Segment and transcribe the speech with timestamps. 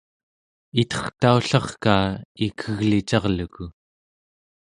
[0.81, 2.05] itertaullerkaa
[2.47, 3.63] ikeglicarluku